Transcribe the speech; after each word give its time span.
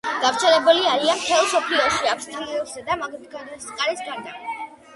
გავრცელებული 0.21 0.79
არიან 0.93 1.19
მთელ 1.19 1.43
მსოფლიოში, 1.49 2.09
ავსტრალიისა 2.15 2.85
და 2.89 2.99
მადაგასკარის 3.05 4.05
გარდა. 4.11 4.37